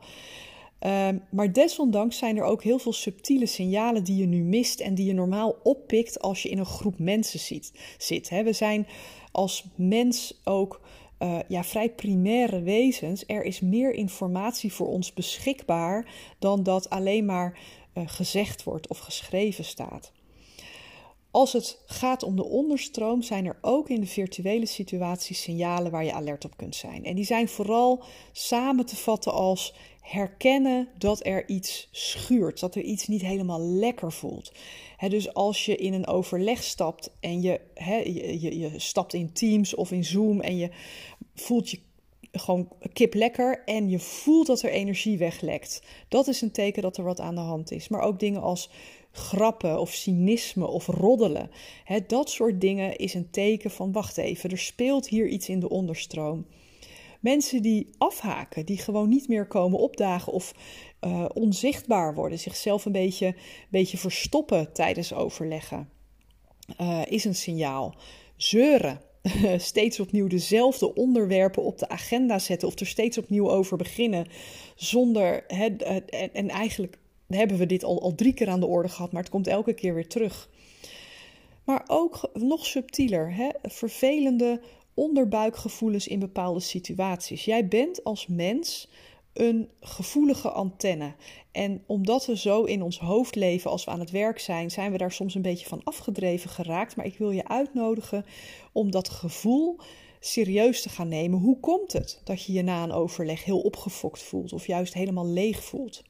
Uh, 0.86 1.08
maar 1.30 1.52
desondanks 1.52 2.18
zijn 2.18 2.36
er 2.36 2.44
ook 2.44 2.62
heel 2.62 2.78
veel 2.78 2.92
subtiele 2.92 3.46
signalen 3.46 4.04
die 4.04 4.16
je 4.16 4.26
nu 4.26 4.42
mist 4.42 4.80
en 4.80 4.94
die 4.94 5.06
je 5.06 5.14
normaal 5.14 5.56
oppikt 5.62 6.20
als 6.20 6.42
je 6.42 6.48
in 6.48 6.58
een 6.58 6.66
groep 6.66 6.98
mensen 6.98 7.38
ziet, 7.38 7.72
zit. 7.98 8.28
Hè. 8.28 8.42
We 8.42 8.52
zijn 8.52 8.86
als 9.32 9.64
mens 9.74 10.40
ook 10.44 10.80
uh, 11.18 11.38
ja, 11.48 11.64
vrij 11.64 11.90
primaire 11.90 12.62
wezens. 12.62 13.24
Er 13.26 13.44
is 13.44 13.60
meer 13.60 13.92
informatie 13.92 14.72
voor 14.72 14.86
ons 14.86 15.12
beschikbaar 15.14 16.06
dan 16.38 16.62
dat 16.62 16.90
alleen 16.90 17.24
maar 17.24 17.58
uh, 17.94 18.02
gezegd 18.06 18.62
wordt 18.62 18.88
of 18.88 18.98
geschreven 18.98 19.64
staat. 19.64 20.12
Als 21.30 21.52
het 21.52 21.82
gaat 21.86 22.22
om 22.22 22.36
de 22.36 22.44
onderstroom, 22.44 23.22
zijn 23.22 23.46
er 23.46 23.58
ook 23.60 23.88
in 23.88 24.00
de 24.00 24.06
virtuele 24.06 24.66
situatie 24.66 25.36
signalen 25.36 25.90
waar 25.90 26.04
je 26.04 26.12
alert 26.12 26.44
op 26.44 26.56
kunt 26.56 26.76
zijn. 26.76 27.04
En 27.04 27.14
die 27.14 27.24
zijn 27.24 27.48
vooral 27.48 28.02
samen 28.32 28.86
te 28.86 28.96
vatten 28.96 29.32
als 29.32 29.74
herkennen 30.00 30.88
dat 30.98 31.26
er 31.26 31.48
iets 31.48 31.88
schuurt, 31.90 32.60
dat 32.60 32.74
er 32.74 32.82
iets 32.82 33.06
niet 33.06 33.22
helemaal 33.22 33.60
lekker 33.60 34.12
voelt. 34.12 34.52
dus 35.08 35.34
als 35.34 35.64
je 35.64 35.76
in 35.76 35.92
een 35.92 36.06
overleg 36.06 36.62
stapt 36.62 37.10
en 37.20 37.40
je, 37.42 37.60
je, 38.04 38.40
je, 38.40 38.58
je 38.58 38.78
stapt 38.78 39.14
in 39.14 39.32
Teams 39.32 39.74
of 39.74 39.92
in 39.92 40.04
Zoom 40.04 40.40
en 40.40 40.56
je 40.56 40.70
voelt 41.34 41.70
je 41.70 41.80
gewoon 42.32 42.68
kip 42.92 43.14
lekker 43.14 43.62
en 43.64 43.88
je 43.88 43.98
voelt 43.98 44.46
dat 44.46 44.62
er 44.62 44.70
energie 44.70 45.18
weglekt. 45.18 45.82
Dat 46.08 46.28
is 46.28 46.40
een 46.40 46.50
teken 46.50 46.82
dat 46.82 46.96
er 46.96 47.04
wat 47.04 47.20
aan 47.20 47.34
de 47.34 47.40
hand 47.40 47.70
is. 47.70 47.88
Maar 47.88 48.00
ook 48.00 48.18
dingen 48.18 48.42
als 48.42 48.70
grappen 49.12 49.80
of 49.80 49.92
cynisme 49.92 50.66
of 50.66 50.86
roddelen. 50.86 51.50
dat 52.06 52.30
soort 52.30 52.60
dingen 52.60 52.96
is 52.96 53.14
een 53.14 53.30
teken 53.30 53.70
van 53.70 53.92
wacht 53.92 54.16
even, 54.16 54.50
er 54.50 54.58
speelt 54.58 55.08
hier 55.08 55.28
iets 55.28 55.48
in 55.48 55.60
de 55.60 55.68
onderstroom. 55.68 56.46
Mensen 57.20 57.62
die 57.62 57.90
afhaken, 57.98 58.66
die 58.66 58.78
gewoon 58.78 59.08
niet 59.08 59.28
meer 59.28 59.46
komen 59.46 59.78
opdagen 59.78 60.32
of 60.32 60.54
uh, 61.00 61.24
onzichtbaar 61.34 62.14
worden, 62.14 62.38
zichzelf 62.38 62.84
een 62.84 62.92
beetje, 62.92 63.34
beetje 63.68 63.98
verstoppen 63.98 64.72
tijdens 64.72 65.14
overleggen, 65.14 65.88
uh, 66.80 67.00
is 67.06 67.24
een 67.24 67.34
signaal. 67.34 67.94
Zeuren, 68.36 69.00
steeds 69.56 70.00
opnieuw 70.00 70.26
dezelfde 70.26 70.94
onderwerpen 70.94 71.62
op 71.62 71.78
de 71.78 71.88
agenda 71.88 72.38
zetten 72.38 72.68
of 72.68 72.78
er 72.78 72.86
steeds 72.86 73.18
opnieuw 73.18 73.50
over 73.50 73.76
beginnen, 73.76 74.26
zonder 74.74 75.46
en, 75.46 75.78
en 76.32 76.48
eigenlijk 76.48 76.98
hebben 77.38 77.56
we 77.56 77.66
dit 77.66 77.84
al, 77.84 78.02
al 78.02 78.14
drie 78.14 78.34
keer 78.34 78.48
aan 78.48 78.60
de 78.60 78.66
orde 78.66 78.88
gehad, 78.88 79.12
maar 79.12 79.22
het 79.22 79.30
komt 79.30 79.46
elke 79.46 79.72
keer 79.72 79.94
weer 79.94 80.08
terug. 80.08 80.48
Maar 81.64 81.84
ook 81.86 82.30
nog 82.32 82.66
subtieler, 82.66 83.34
hè? 83.34 83.48
vervelende 83.62 84.60
onderbuikgevoelens 84.94 86.08
in 86.08 86.18
bepaalde 86.18 86.60
situaties. 86.60 87.44
Jij 87.44 87.68
bent 87.68 88.04
als 88.04 88.26
mens 88.26 88.88
een 89.32 89.68
gevoelige 89.80 90.50
antenne. 90.50 91.14
En 91.52 91.82
omdat 91.86 92.26
we 92.26 92.36
zo 92.36 92.62
in 92.62 92.82
ons 92.82 92.98
hoofd 92.98 93.34
leven 93.34 93.70
als 93.70 93.84
we 93.84 93.90
aan 93.90 94.00
het 94.00 94.10
werk 94.10 94.38
zijn, 94.38 94.70
zijn 94.70 94.92
we 94.92 94.98
daar 94.98 95.12
soms 95.12 95.34
een 95.34 95.42
beetje 95.42 95.66
van 95.66 95.84
afgedreven 95.84 96.50
geraakt. 96.50 96.96
Maar 96.96 97.06
ik 97.06 97.18
wil 97.18 97.30
je 97.30 97.48
uitnodigen 97.48 98.24
om 98.72 98.90
dat 98.90 99.08
gevoel 99.08 99.78
serieus 100.20 100.82
te 100.82 100.88
gaan 100.88 101.08
nemen. 101.08 101.38
Hoe 101.38 101.60
komt 101.60 101.92
het 101.92 102.20
dat 102.24 102.44
je 102.44 102.52
je 102.52 102.62
na 102.62 102.82
een 102.82 102.92
overleg 102.92 103.44
heel 103.44 103.60
opgefokt 103.60 104.22
voelt 104.22 104.52
of 104.52 104.66
juist 104.66 104.94
helemaal 104.94 105.26
leeg 105.26 105.64
voelt? 105.64 106.02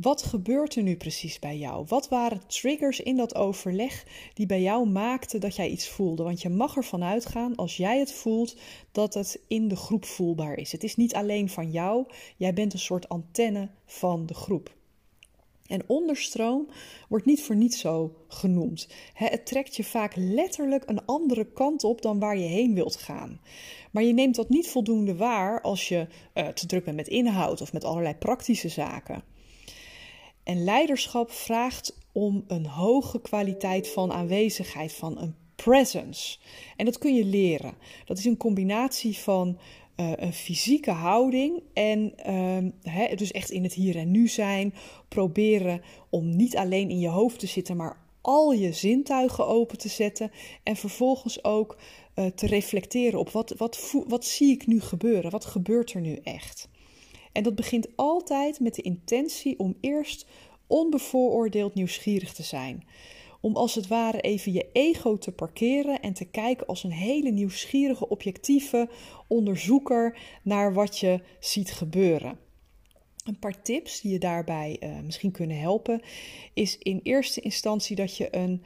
Wat 0.00 0.22
gebeurt 0.22 0.74
er 0.74 0.82
nu 0.82 0.96
precies 0.96 1.38
bij 1.38 1.56
jou? 1.56 1.84
Wat 1.88 2.08
waren 2.08 2.46
triggers 2.46 3.00
in 3.00 3.16
dat 3.16 3.34
overleg 3.34 4.04
die 4.34 4.46
bij 4.46 4.62
jou 4.62 4.88
maakten 4.88 5.40
dat 5.40 5.56
jij 5.56 5.68
iets 5.68 5.88
voelde? 5.88 6.22
Want 6.22 6.42
je 6.42 6.48
mag 6.48 6.76
ervan 6.76 7.04
uitgaan, 7.04 7.56
als 7.56 7.76
jij 7.76 7.98
het 7.98 8.12
voelt, 8.12 8.56
dat 8.92 9.14
het 9.14 9.40
in 9.48 9.68
de 9.68 9.76
groep 9.76 10.04
voelbaar 10.04 10.54
is. 10.54 10.72
Het 10.72 10.84
is 10.84 10.96
niet 10.96 11.14
alleen 11.14 11.48
van 11.48 11.70
jou, 11.70 12.06
jij 12.36 12.54
bent 12.54 12.72
een 12.72 12.78
soort 12.78 13.08
antenne 13.08 13.68
van 13.84 14.26
de 14.26 14.34
groep. 14.34 14.74
En 15.66 15.82
onderstroom 15.86 16.68
wordt 17.08 17.26
niet 17.26 17.42
voor 17.42 17.56
niets 17.56 17.78
zo 17.78 18.14
genoemd. 18.28 18.88
Het 19.14 19.46
trekt 19.46 19.76
je 19.76 19.84
vaak 19.84 20.12
letterlijk 20.16 20.82
een 20.86 21.04
andere 21.04 21.44
kant 21.52 21.84
op 21.84 22.02
dan 22.02 22.18
waar 22.18 22.38
je 22.38 22.46
heen 22.46 22.74
wilt 22.74 22.96
gaan. 22.96 23.40
Maar 23.90 24.02
je 24.02 24.12
neemt 24.12 24.34
dat 24.34 24.48
niet 24.48 24.68
voldoende 24.68 25.16
waar 25.16 25.60
als 25.60 25.88
je 25.88 26.06
uh, 26.34 26.48
te 26.48 26.66
druk 26.66 26.84
bent 26.84 26.96
met 26.96 27.08
inhoud 27.08 27.60
of 27.60 27.72
met 27.72 27.84
allerlei 27.84 28.14
praktische 28.14 28.68
zaken. 28.68 29.36
En 30.48 30.64
leiderschap 30.64 31.30
vraagt 31.30 31.98
om 32.12 32.44
een 32.46 32.66
hoge 32.66 33.20
kwaliteit 33.20 33.88
van 33.88 34.12
aanwezigheid, 34.12 34.92
van 34.92 35.18
een 35.18 35.34
presence. 35.54 36.38
En 36.76 36.84
dat 36.84 36.98
kun 36.98 37.14
je 37.14 37.24
leren. 37.24 37.74
Dat 38.04 38.18
is 38.18 38.24
een 38.24 38.36
combinatie 38.36 39.18
van 39.18 39.58
uh, 39.96 40.12
een 40.16 40.32
fysieke 40.32 40.90
houding 40.90 41.62
en 41.72 42.14
uh, 42.86 43.16
dus 43.16 43.32
echt 43.32 43.50
in 43.50 43.62
het 43.62 43.74
hier 43.74 43.96
en 43.96 44.10
nu 44.10 44.28
zijn. 44.28 44.74
Proberen 45.08 45.82
om 46.08 46.36
niet 46.36 46.56
alleen 46.56 46.90
in 46.90 46.98
je 46.98 47.08
hoofd 47.08 47.38
te 47.38 47.46
zitten, 47.46 47.76
maar 47.76 47.96
al 48.20 48.52
je 48.52 48.72
zintuigen 48.72 49.46
open 49.46 49.78
te 49.78 49.88
zetten. 49.88 50.30
En 50.62 50.76
vervolgens 50.76 51.44
ook 51.44 51.78
uh, 52.14 52.26
te 52.26 52.46
reflecteren 52.46 53.18
op 53.18 53.30
wat, 53.30 53.54
wat, 53.56 53.94
wat 54.06 54.24
zie 54.24 54.52
ik 54.52 54.66
nu 54.66 54.80
gebeuren? 54.80 55.30
Wat 55.30 55.44
gebeurt 55.44 55.92
er 55.92 56.00
nu 56.00 56.14
echt? 56.14 56.68
En 57.32 57.42
dat 57.42 57.54
begint 57.54 57.88
altijd 57.96 58.60
met 58.60 58.74
de 58.74 58.82
intentie 58.82 59.58
om 59.58 59.76
eerst 59.80 60.26
onbevooroordeeld 60.66 61.74
nieuwsgierig 61.74 62.32
te 62.32 62.42
zijn. 62.42 62.84
Om 63.40 63.56
als 63.56 63.74
het 63.74 63.86
ware 63.86 64.20
even 64.20 64.52
je 64.52 64.68
ego 64.72 65.16
te 65.16 65.32
parkeren 65.32 66.00
en 66.00 66.12
te 66.12 66.24
kijken 66.24 66.66
als 66.66 66.84
een 66.84 66.92
hele 66.92 67.30
nieuwsgierige, 67.30 68.08
objectieve 68.08 68.88
onderzoeker 69.26 70.18
naar 70.42 70.74
wat 70.74 70.98
je 70.98 71.20
ziet 71.40 71.72
gebeuren. 71.72 72.38
Een 73.24 73.38
paar 73.38 73.62
tips 73.62 74.00
die 74.00 74.12
je 74.12 74.18
daarbij 74.18 74.76
uh, 74.80 75.00
misschien 75.00 75.30
kunnen 75.30 75.58
helpen, 75.58 76.00
is 76.54 76.78
in 76.78 77.00
eerste 77.02 77.40
instantie 77.40 77.96
dat 77.96 78.16
je 78.16 78.36
een 78.36 78.62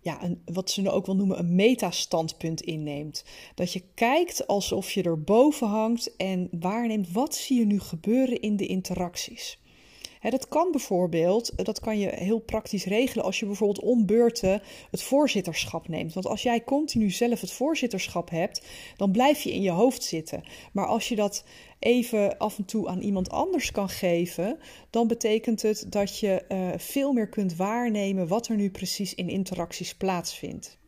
ja, 0.00 0.24
een, 0.24 0.42
wat 0.44 0.70
ze 0.70 0.90
ook 0.90 1.06
wel 1.06 1.16
noemen 1.16 1.38
een 1.38 1.54
metastandpunt 1.54 2.60
inneemt. 2.60 3.24
Dat 3.54 3.72
je 3.72 3.82
kijkt 3.94 4.46
alsof 4.46 4.92
je 4.92 5.02
er 5.02 5.22
boven 5.22 5.68
hangt 5.68 6.16
en 6.16 6.48
waarneemt 6.60 7.12
wat 7.12 7.34
zie 7.34 7.58
je 7.58 7.66
nu 7.66 7.80
gebeuren 7.80 8.40
in 8.40 8.56
de 8.56 8.66
interacties. 8.66 9.59
Dat 10.28 10.48
kan 10.48 10.70
bijvoorbeeld, 10.70 11.64
dat 11.64 11.80
kan 11.80 11.98
je 11.98 12.08
heel 12.08 12.38
praktisch 12.38 12.84
regelen 12.84 13.24
als 13.24 13.38
je 13.38 13.46
bijvoorbeeld 13.46 13.84
om 13.84 14.06
beurten 14.06 14.62
het 14.90 15.02
voorzitterschap 15.02 15.88
neemt. 15.88 16.12
Want 16.12 16.26
als 16.26 16.42
jij 16.42 16.64
continu 16.64 17.10
zelf 17.10 17.40
het 17.40 17.52
voorzitterschap 17.52 18.30
hebt, 18.30 18.66
dan 18.96 19.12
blijf 19.12 19.42
je 19.42 19.52
in 19.52 19.62
je 19.62 19.70
hoofd 19.70 20.02
zitten. 20.02 20.42
Maar 20.72 20.86
als 20.86 21.08
je 21.08 21.16
dat 21.16 21.44
even 21.78 22.38
af 22.38 22.58
en 22.58 22.64
toe 22.64 22.88
aan 22.88 23.00
iemand 23.00 23.30
anders 23.30 23.70
kan 23.70 23.88
geven, 23.88 24.58
dan 24.90 25.06
betekent 25.06 25.62
het 25.62 25.86
dat 25.88 26.18
je 26.18 26.44
uh, 26.48 26.68
veel 26.76 27.12
meer 27.12 27.28
kunt 27.28 27.56
waarnemen 27.56 28.28
wat 28.28 28.48
er 28.48 28.56
nu 28.56 28.70
precies 28.70 29.14
in 29.14 29.28
interacties 29.28 29.94
plaatsvindt. 29.94 30.78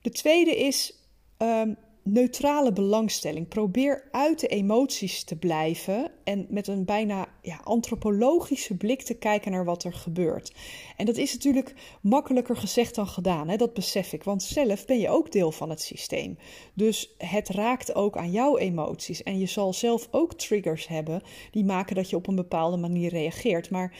De 0.00 0.10
tweede 0.10 0.56
is 0.56 1.02
um, 1.38 1.76
neutrale 2.06 2.72
belangstelling. 2.72 3.48
Probeer 3.48 4.08
uit 4.10 4.40
de 4.40 4.46
emoties 4.46 5.24
te 5.24 5.36
blijven 5.36 6.10
en 6.24 6.46
met 6.48 6.66
een 6.66 6.84
bijna 6.84 7.28
ja, 7.42 7.60
antropologische 7.64 8.76
blik 8.76 9.02
te 9.02 9.14
kijken 9.14 9.50
naar 9.50 9.64
wat 9.64 9.84
er 9.84 9.92
gebeurt. 9.92 10.52
En 10.96 11.06
dat 11.06 11.16
is 11.16 11.32
natuurlijk 11.32 11.74
makkelijker 12.00 12.56
gezegd 12.56 12.94
dan 12.94 13.06
gedaan, 13.06 13.48
hè? 13.48 13.56
dat 13.56 13.74
besef 13.74 14.12
ik, 14.12 14.24
want 14.24 14.42
zelf 14.42 14.86
ben 14.86 14.98
je 14.98 15.08
ook 15.08 15.32
deel 15.32 15.52
van 15.52 15.70
het 15.70 15.80
systeem. 15.80 16.38
Dus 16.74 17.14
het 17.18 17.48
raakt 17.48 17.94
ook 17.94 18.16
aan 18.16 18.30
jouw 18.30 18.56
emoties 18.56 19.22
en 19.22 19.38
je 19.38 19.46
zal 19.46 19.72
zelf 19.72 20.08
ook 20.10 20.34
triggers 20.34 20.88
hebben 20.88 21.22
die 21.50 21.64
maken 21.64 21.96
dat 21.96 22.10
je 22.10 22.16
op 22.16 22.26
een 22.26 22.36
bepaalde 22.36 22.76
manier 22.76 23.10
reageert. 23.10 23.70
Maar 23.70 23.96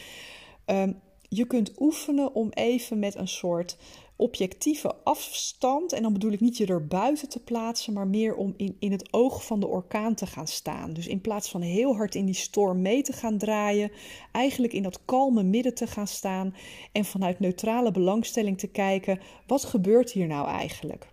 um, 0.66 1.00
je 1.28 1.46
kunt 1.46 1.72
oefenen 1.80 2.34
om 2.34 2.50
even 2.50 2.98
met 2.98 3.14
een 3.14 3.28
soort 3.28 3.76
objectieve 4.16 4.94
afstand. 5.04 5.92
En 5.92 6.02
dan 6.02 6.12
bedoel 6.12 6.32
ik 6.32 6.40
niet 6.40 6.56
je 6.56 6.66
er 6.66 6.86
buiten 6.86 7.28
te 7.28 7.40
plaatsen, 7.40 7.92
maar 7.92 8.06
meer 8.06 8.34
om 8.34 8.54
in, 8.56 8.76
in 8.78 8.92
het 8.92 9.12
oog 9.12 9.44
van 9.44 9.60
de 9.60 9.66
orkaan 9.66 10.14
te 10.14 10.26
gaan 10.26 10.46
staan. 10.46 10.92
Dus 10.92 11.06
in 11.06 11.20
plaats 11.20 11.50
van 11.50 11.60
heel 11.60 11.96
hard 11.96 12.14
in 12.14 12.24
die 12.24 12.34
storm 12.34 12.82
mee 12.82 13.02
te 13.02 13.12
gaan 13.12 13.38
draaien, 13.38 13.90
eigenlijk 14.32 14.72
in 14.72 14.82
dat 14.82 15.00
kalme 15.04 15.42
midden 15.42 15.74
te 15.74 15.86
gaan 15.86 16.06
staan 16.06 16.54
en 16.92 17.04
vanuit 17.04 17.40
neutrale 17.40 17.90
belangstelling 17.90 18.58
te 18.58 18.68
kijken: 18.68 19.20
wat 19.46 19.64
gebeurt 19.64 20.12
hier 20.12 20.26
nou 20.26 20.48
eigenlijk? 20.48 21.08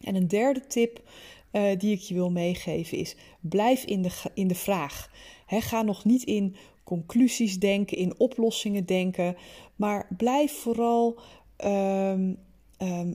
En 0.00 0.14
een 0.14 0.28
derde 0.28 0.66
tip 0.66 1.02
uh, 1.52 1.62
die 1.78 1.92
ik 1.92 2.00
je 2.00 2.14
wil 2.14 2.30
meegeven 2.30 2.98
is: 2.98 3.16
blijf 3.40 3.84
in 3.84 4.02
de, 4.02 4.10
in 4.34 4.48
de 4.48 4.54
vraag. 4.54 5.10
ga 5.48 5.82
nog 5.82 6.04
niet 6.04 6.22
in 6.22 6.56
conclusies 6.84 7.58
denken, 7.58 7.96
in 7.96 8.18
oplossingen 8.18 8.86
denken, 8.86 9.36
maar 9.76 10.08
blijf 10.16 10.52
vooral 10.52 11.18
um, 11.64 12.38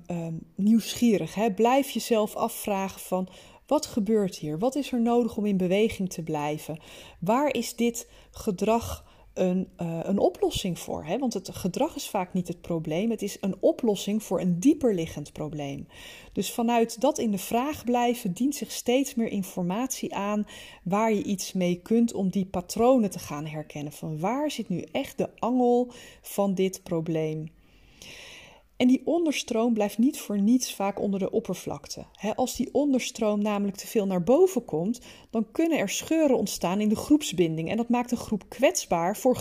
um, 0.08 0.40
nieuwsgierig. 0.56 1.36
Hè? 1.36 1.52
Blijf 1.52 1.90
jezelf 1.90 2.36
afvragen 2.36 3.02
van 3.02 3.28
wat 3.70 3.86
gebeurt 3.86 4.36
hier? 4.36 4.60
Wat 4.60 4.76
is 4.76 4.92
er 4.92 5.02
nodig 5.02 5.38
om 5.38 5.46
in 5.46 5.58
beweging 5.58 6.10
te 6.10 6.22
blijven? 6.22 6.80
Waar 7.20 7.54
is 7.54 7.76
dit 7.76 8.10
gedrag 8.32 9.06
een, 9.34 9.68
uh, 9.82 10.00
een 10.04 10.18
oplossing 10.18 10.80
voor? 10.80 11.06
Hè? 11.06 11.18
Want 11.18 11.34
het 11.34 11.50
gedrag 11.52 11.96
is 11.96 12.10
vaak 12.10 12.34
niet 12.34 12.48
het 12.48 12.62
probleem. 12.62 13.10
Het 13.10 13.22
is 13.22 13.38
een 13.42 13.56
oplossing 13.60 14.24
voor 14.24 14.42
een 14.42 14.60
dieperliggend 14.60 15.34
probleem. 15.34 15.88
Dus 16.34 16.52
vanuit 16.52 17.02
dat 17.02 17.18
in 17.18 17.32
de 17.32 17.38
vraag 17.38 17.84
blijven 17.84 18.34
dient 18.34 18.56
zich 18.56 18.72
steeds 18.72 19.16
meer 19.16 19.30
informatie 19.30 20.16
aan 20.16 20.48
waar 20.84 21.14
je 21.14 21.24
iets 21.24 21.54
mee 21.54 21.76
kunt 21.76 22.14
om 22.14 22.30
die 22.30 22.46
patronen 22.46 23.10
te 23.10 23.20
gaan 23.20 23.46
herkennen. 23.46 23.94
Van 23.94 24.20
waar 24.20 24.52
zit 24.52 24.70
nu 24.70 24.82
echt 24.92 25.18
de 25.18 25.30
angel 25.40 25.92
van 26.22 26.54
dit 26.54 26.84
probleem? 26.84 27.52
En 28.80 28.88
die 28.88 29.02
onderstroom 29.06 29.74
blijft 29.74 29.98
niet 29.98 30.20
voor 30.20 30.42
niets 30.42 30.74
vaak 30.74 31.00
onder 31.00 31.20
de 31.20 31.32
oppervlakte. 31.32 32.06
als 32.36 32.56
die 32.56 32.70
onderstroom 32.72 33.42
namelijk 33.42 33.78
te 33.78 33.88
veel 33.88 34.06
naar 34.06 34.24
boven 34.24 34.66
komt, 34.66 35.00
dan 35.30 35.52
kunnen 35.52 35.78
er 35.78 35.90
scheuren 35.90 36.38
ontstaan 36.38 36.82
in 36.82 36.90
de 36.90 36.96
groepsbinding. 36.96 37.70
En 37.70 37.78
dat 37.78 37.90
maakt 37.90 38.12
een 38.12 38.18
groep 38.18 38.44
kwetsbaar 38.50 39.18
voor 39.18 39.36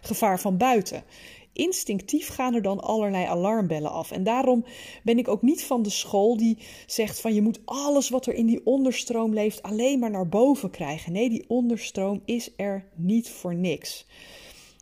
gevaar, 0.00 0.40
van 0.40 0.56
buiten. 0.56 1.04
Instinctief 1.52 2.28
gaan 2.28 2.54
er 2.54 2.62
dan 2.62 2.80
allerlei 2.80 3.24
alarmbellen 3.24 3.90
af. 3.90 4.10
En 4.10 4.24
daarom 4.24 4.64
ben 5.02 5.18
ik 5.18 5.28
ook 5.28 5.42
niet 5.42 5.64
van 5.64 5.82
de 5.82 5.90
school 5.90 6.36
die 6.36 6.58
zegt 6.86 7.20
van 7.20 7.34
je 7.34 7.42
moet 7.42 7.60
alles 7.64 8.08
wat 8.08 8.26
er 8.26 8.34
in 8.34 8.46
die 8.46 8.66
onderstroom 8.66 9.34
leeft 9.34 9.62
alleen 9.62 9.98
maar 9.98 10.10
naar 10.10 10.28
boven 10.28 10.70
krijgen. 10.70 11.12
Nee, 11.12 11.28
die 11.28 11.44
onderstroom 11.48 12.22
is 12.24 12.52
er 12.56 12.84
niet 12.94 13.30
voor 13.30 13.54
niks. 13.54 14.06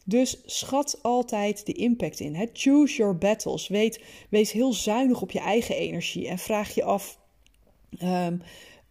Dus 0.09 0.41
schat 0.45 0.99
altijd 1.03 1.67
de 1.67 1.73
impact 1.73 2.21
in. 2.21 2.49
Choose 2.53 2.97
your 2.97 3.19
battles. 3.19 3.69
Weet, 3.69 4.00
wees 4.31 4.53
heel 4.53 4.73
zuinig 4.73 5.23
op 5.23 5.31
je 5.31 5.38
eigen 5.38 5.77
energie 5.77 6.29
en 6.29 6.38
vraag 6.38 6.75
je 6.75 6.85
af. 6.85 7.19
Um, 8.03 8.43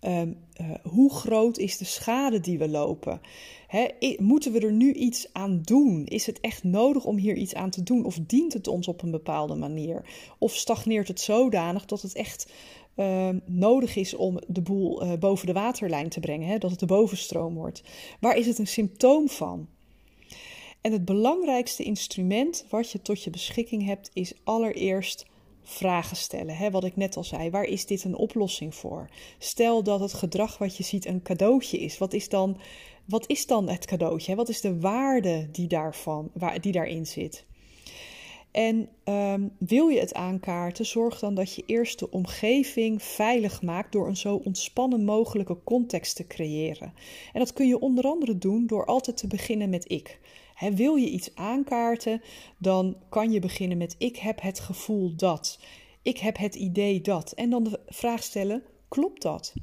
um, 0.02 0.38
uh, 0.62 0.72
hoe 0.84 1.14
groot 1.14 1.58
is 1.58 1.78
de 1.78 1.86
schade 1.86 2.40
die 2.40 2.58
we 2.58 2.70
lopen? 2.70 3.22
Moeten 4.18 4.52
we 4.52 4.60
er 4.60 4.72
nu 4.72 4.94
iets 4.94 5.34
aan 5.34 5.62
doen? 5.62 6.06
Is 6.06 6.26
het 6.26 6.40
echt 6.40 6.64
nodig 6.64 7.06
om 7.06 7.18
hier 7.18 7.36
iets 7.36 7.54
aan 7.54 7.70
te 7.70 7.84
doen? 7.84 8.06
Of 8.06 8.20
dient 8.28 8.54
het 8.54 8.68
ons 8.68 8.88
op 8.88 9.02
een 9.02 9.12
bepaalde 9.12 9.56
manier? 9.56 10.06
Of 10.38 10.56
stagneert 10.56 11.08
het 11.08 11.22
zodanig 11.22 11.86
dat 11.86 12.02
het 12.02 12.14
echt 12.14 12.52
uh, 12.96 13.30
nodig 13.46 13.96
is 13.96 14.14
om 14.14 14.40
de 14.48 14.62
boel 14.62 15.04
uh, 15.04 15.14
boven 15.14 15.48
de 15.48 15.54
waterlijn 15.54 16.10
te 16.10 16.20
brengen? 16.20 16.60
Dat 16.60 16.72
het 16.72 16.80
de 16.80 16.86
bovenstroom 16.86 17.54
wordt? 17.54 17.84
Waar 18.20 18.38
is 18.38 18.48
het 18.48 18.58
een 18.60 18.68
symptoom 18.68 19.30
van? 19.30 19.68
En 20.82 20.92
het 20.92 21.06
belangrijkste 21.06 21.84
instrument 21.84 22.66
wat 22.70 22.92
je 22.92 23.02
tot 23.02 23.24
je 23.24 23.30
beschikking 23.30 23.86
hebt, 23.86 24.10
is 24.14 24.34
allereerst 24.44 25.26
vragen 25.64 26.18
stellen. 26.18 26.56
Hè? 26.56 26.72
Wat 26.72 26.84
ik 26.84 26.96
net 26.96 27.18
al 27.18 27.24
zei, 27.24 27.50
waar 27.50 27.64
is 27.64 27.86
dit 27.86 28.04
een 28.04 28.16
oplossing 28.16 28.76
voor? 28.76 29.10
Stel 29.38 29.84
dat 29.84 30.00
het 30.00 30.14
gedrag 30.14 30.58
wat 30.58 30.78
je 30.78 30.84
ziet 30.84 31.06
een 31.06 31.22
cadeautje 31.22 31.80
is. 31.80 31.98
Wat 31.98 32.14
is 32.14 32.30
dan, 32.30 32.58
wat 33.06 33.30
is 33.30 33.46
dan 33.46 33.70
het 33.70 33.86
cadeautje? 33.86 34.36
Wat 34.36 34.50
is 34.50 34.62
de 34.62 34.80
waarde 34.80 35.48
die, 35.52 35.68
daarvan, 35.68 36.30
waar, 36.34 36.62
die 36.62 36.72
daarin 36.72 37.06
zit? 37.06 37.46
En 38.52 38.90
um, 39.06 39.52
wil 39.60 39.88
je 39.88 40.00
het 40.00 40.14
aankaarten, 40.14 40.86
zorg 40.86 41.20
dan 41.20 41.36
dat 41.36 41.54
je 41.54 41.64
eerst 41.66 42.00
de 42.00 42.12
omgeving 42.12 43.04
veilig 43.04 43.62
maakt 43.62 43.92
door 43.92 44.08
een 44.08 44.18
zo 44.18 44.36
ontspannen 44.36 45.04
mogelijke 45.04 45.58
context 45.64 46.16
te 46.16 46.28
creëren. 46.28 46.94
En 47.34 47.40
dat 47.40 47.54
kun 47.54 47.68
je 47.68 47.80
onder 47.80 48.06
andere 48.06 48.38
doen 48.38 48.68
door 48.68 48.86
altijd 48.86 49.18
te 49.18 49.28
beginnen 49.28 49.70
met 49.70 49.92
ik 49.92 50.20
wil 50.60 50.96
je 50.96 51.10
iets 51.10 51.36
aankaarten, 51.36 52.22
dan 52.58 52.98
kan 53.10 53.32
je 53.32 53.40
beginnen 53.40 53.78
met 53.78 53.96
ik 53.98 54.18
heb 54.18 54.42
het 54.42 54.60
gevoel 54.60 55.16
dat. 55.16 55.60
ik 56.02 56.18
heb 56.18 56.38
het 56.38 56.56
idee 56.56 57.02
dat. 57.02 57.32
En 57.32 57.50
dan 57.50 57.64
de 57.64 57.80
vraag 57.88 58.24
stellen: 58.24 58.64
klopt 58.88 59.22
dat? 59.22 59.54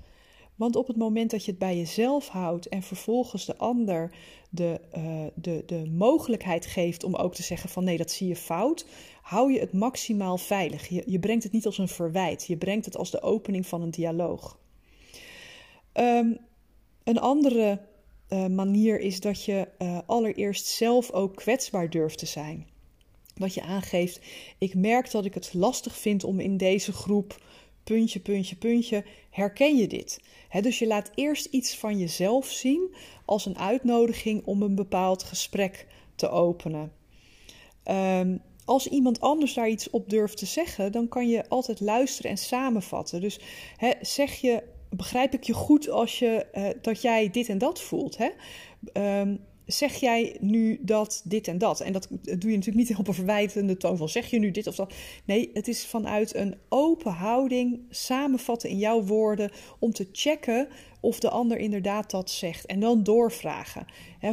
Want 0.54 0.76
op 0.76 0.86
het 0.86 0.96
moment 0.96 1.30
dat 1.30 1.44
je 1.44 1.50
het 1.50 1.60
bij 1.60 1.76
jezelf 1.76 2.28
houdt 2.28 2.68
en 2.68 2.82
vervolgens 2.82 3.44
de 3.44 3.56
ander 3.56 4.14
de, 4.50 4.80
uh, 4.96 5.24
de, 5.34 5.62
de 5.66 5.90
mogelijkheid 5.90 6.66
geeft 6.66 7.04
om 7.04 7.14
ook 7.14 7.34
te 7.34 7.42
zeggen 7.42 7.68
van 7.68 7.84
nee, 7.84 7.96
dat 7.96 8.10
zie 8.10 8.28
je 8.28 8.36
fout, 8.36 8.86
hou 9.22 9.52
je 9.52 9.60
het 9.60 9.72
maximaal 9.72 10.38
veilig. 10.38 10.88
Je, 10.88 11.18
brengt 11.18 11.42
het 11.42 11.52
niet 11.52 11.66
als 11.66 11.78
een 11.78 11.88
verwijt, 11.88 12.46
je 12.46 12.56
brengt 12.56 12.84
het 12.84 12.96
als 12.96 13.10
de 13.10 13.22
opening 13.22 13.66
van 13.66 13.82
een 13.82 13.90
dialoog. 13.90 14.58
Um, 15.92 16.38
een 17.04 17.18
andere 17.18 17.80
uh, 18.34 18.46
manier 18.46 19.00
is 19.00 19.20
dat 19.20 19.44
je 19.44 19.68
uh, 19.78 19.98
allereerst 20.06 20.66
zelf 20.66 21.10
ook 21.10 21.36
kwetsbaar 21.36 21.90
durft 21.90 22.18
te 22.18 22.26
zijn. 22.26 22.66
Dat 23.34 23.54
je 23.54 23.62
aangeeft, 23.62 24.20
ik 24.58 24.74
merk 24.74 25.10
dat 25.10 25.24
ik 25.24 25.34
het 25.34 25.54
lastig 25.54 25.96
vind 25.96 26.24
om 26.24 26.40
in 26.40 26.56
deze 26.56 26.92
groep 26.92 27.42
puntje, 27.84 28.20
puntje, 28.20 28.56
puntje, 28.56 29.04
herken 29.30 29.76
je 29.76 29.86
dit? 29.86 30.20
dus 30.60 30.78
je 30.78 30.86
laat 30.86 31.10
eerst 31.14 31.44
iets 31.44 31.76
van 31.76 31.98
jezelf 31.98 32.46
zien 32.46 32.94
als 33.24 33.46
een 33.46 33.58
uitnodiging 33.58 34.44
om 34.44 34.62
een 34.62 34.74
bepaald 34.74 35.22
gesprek 35.22 35.86
te 36.14 36.28
openen. 36.28 36.92
Um, 37.84 38.40
als 38.64 38.88
iemand 38.88 39.20
anders 39.20 39.54
daar 39.54 39.68
iets 39.68 39.90
op 39.90 40.10
durft 40.10 40.36
te 40.36 40.46
zeggen, 40.46 40.92
dan 40.92 41.08
kan 41.08 41.28
je 41.28 41.48
altijd 41.48 41.80
luisteren 41.80 42.30
en 42.30 42.36
samenvatten. 42.36 43.20
Dus 43.20 43.40
zeg 44.00 44.34
je, 44.34 44.62
begrijp 44.96 45.34
ik 45.34 45.42
je 45.42 45.52
goed 45.52 45.88
als 45.90 46.18
je, 46.18 46.46
uh, 46.54 46.66
dat 46.80 47.02
jij 47.02 47.30
dit 47.30 47.48
en 47.48 47.58
dat 47.58 47.80
voelt? 47.80 48.16
Hè? 48.16 48.30
Um, 49.20 49.40
zeg 49.66 49.94
jij 49.94 50.36
nu 50.40 50.78
dat 50.82 51.22
dit 51.24 51.48
en 51.48 51.58
dat? 51.58 51.80
En 51.80 51.92
dat 51.92 52.08
doe 52.10 52.50
je 52.50 52.56
natuurlijk 52.56 52.88
niet 52.88 52.96
op 52.96 53.08
een 53.08 53.14
verwijtende 53.14 53.76
toon 53.76 53.96
van 53.96 54.08
zeg 54.08 54.30
je 54.30 54.38
nu 54.38 54.50
dit 54.50 54.66
of 54.66 54.74
dat. 54.74 54.94
Nee, 55.24 55.50
het 55.52 55.68
is 55.68 55.86
vanuit 55.86 56.34
een 56.34 56.54
open 56.68 57.12
houding 57.12 57.80
samenvatten 57.90 58.70
in 58.70 58.78
jouw 58.78 59.02
woorden 59.02 59.50
om 59.78 59.92
te 59.92 60.08
checken 60.12 60.68
of 61.00 61.20
de 61.20 61.30
ander 61.30 61.58
inderdaad 61.58 62.10
dat 62.10 62.30
zegt. 62.30 62.66
En 62.66 62.80
dan 62.80 63.02
doorvragen. 63.02 63.86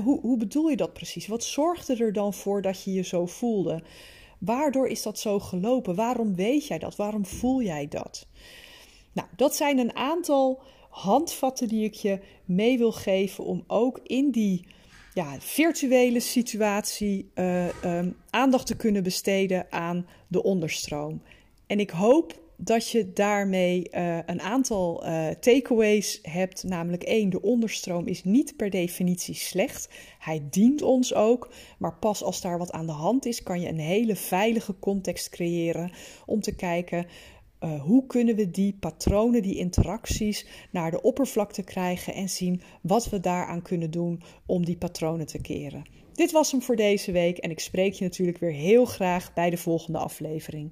hoe, 0.03 0.20
hoe 0.20 0.38
bedoel 0.38 0.70
je 0.70 0.75
dat 0.75 0.94
precies? 0.94 1.27
Wat 1.27 1.44
zorgde 1.44 1.96
er 1.96 2.13
dan 2.13 2.34
voor 2.34 2.62
dat 2.62 2.84
je 2.84 2.94
je 2.94 3.03
zo 3.03 3.25
voelde? 3.25 3.84
Waardoor 4.39 4.88
is 4.88 5.01
dat 5.01 5.20
zo 5.20 5.39
gelopen? 5.39 5.96
Waarom 5.96 6.36
weet 6.36 6.68
jij 6.68 6.80
dat? 6.80 6.96
Waarom 6.96 7.25
voel 7.25 7.62
jij 7.62 7.88
dat? 7.88 8.27
Nou, 9.13 9.27
dat 9.36 9.56
zijn 9.56 9.77
een 9.77 9.96
aantal 9.96 10.62
handvatten 10.89 11.68
die 11.68 11.84
ik 11.84 11.94
je 11.94 12.20
mee 12.46 12.77
wil 12.77 12.91
geven 12.91 13.44
om 13.44 13.63
ook 13.68 14.00
in 14.03 14.32
die 14.32 14.65
ja, 15.13 15.36
virtuele 15.39 16.20
situatie 16.20 17.32
uh, 17.36 17.84
um, 17.84 18.18
aandacht 18.30 18.68
te 18.68 18.75
kunnen 18.75 19.03
besteden 19.03 19.72
aan 19.72 20.08
de 20.27 20.44
onderstroom. 20.44 21.22
En 21.68 21.80
ik 21.80 21.89
hoop 21.89 22.39
dat 22.63 22.89
je 22.89 23.13
daarmee 23.13 23.88
uh, 23.91 24.18
een 24.25 24.41
aantal 24.41 25.06
uh, 25.06 25.27
takeaways 25.27 26.20
hebt. 26.22 26.63
Namelijk 26.63 27.03
één, 27.03 27.30
de 27.30 27.41
onderstroom 27.41 28.08
is 28.08 28.24
niet 28.24 28.56
per 28.58 28.70
definitie 28.70 29.36
slecht. 29.36 29.89
Hij 30.20 30.41
dient 30.50 30.82
ons 30.82 31.13
ook. 31.13 31.50
Maar 31.77 31.96
pas 31.96 32.24
als 32.24 32.41
daar 32.41 32.58
wat 32.58 32.72
aan 32.72 32.86
de 32.86 32.91
hand 32.91 33.25
is, 33.25 33.44
kan 33.44 33.62
je 33.62 33.68
een 33.68 33.80
hele 33.80 34.15
veilige 34.15 34.80
context 34.80 35.30
creëren 35.30 35.91
om 36.25 36.41
te 36.41 36.56
kijken 36.56 37.06
uh, 37.63 37.82
hoe 37.82 38.06
kunnen 38.06 38.36
we 38.36 38.51
die 38.51 38.77
patronen, 38.80 39.41
die 39.41 39.58
interacties 39.58 40.46
naar 40.72 40.91
de 40.91 41.01
oppervlakte 41.01 41.63
krijgen 41.63 42.13
en 42.13 42.30
zien 42.30 42.62
wat 42.82 43.10
we 43.10 43.20
daaraan 43.20 43.62
kunnen 43.62 43.91
doen 43.91 44.22
om 44.46 44.65
die 44.65 44.77
patronen 44.77 45.25
te 45.25 45.41
keren. 45.41 45.84
Dit 46.13 46.32
was 46.32 46.51
hem 46.51 46.62
voor 46.62 46.75
deze 46.75 47.12
week 47.12 47.38
en 47.38 47.50
ik 47.50 47.60
spreek 47.60 47.94
je 47.94 48.03
natuurlijk 48.03 48.38
weer 48.38 48.51
heel 48.51 48.86
graag 48.86 49.34
bij 49.34 49.50
de 49.50 49.58
volgende 49.58 49.98
aflevering. 49.98 50.72